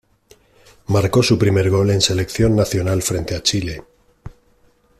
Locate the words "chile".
3.43-3.83